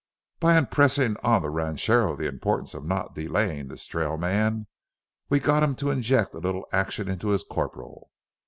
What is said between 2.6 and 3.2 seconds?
of not